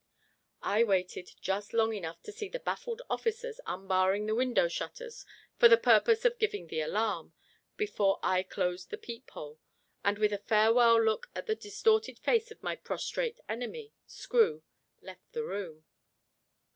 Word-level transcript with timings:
I 0.63 0.83
waited 0.83 1.29
just 1.41 1.73
long 1.73 1.93
enough 1.93 2.23
to 2.23 2.31
see 2.31 2.49
the 2.49 2.57
baffled 2.59 3.03
officers 3.07 3.59
unbarring 3.67 4.25
the 4.25 4.33
window 4.33 4.67
shutters 4.67 5.27
for 5.59 5.69
the 5.69 5.77
purpose 5.77 6.25
of 6.25 6.39
giving 6.39 6.65
the 6.65 6.81
alarm, 6.81 7.33
before 7.77 8.19
I 8.23 8.41
closed 8.41 8.89
the 8.89 8.97
peephole, 8.97 9.59
and 10.03 10.17
with 10.17 10.33
a 10.33 10.39
farewell 10.39 10.99
look 10.99 11.29
at 11.35 11.45
the 11.45 11.53
distorted 11.53 12.17
face 12.17 12.49
of 12.49 12.63
my 12.63 12.75
prostrate 12.75 13.41
enemy, 13.47 13.93
Screw, 14.07 14.63
left 15.03 15.33
the 15.33 15.43
room. 15.43 15.85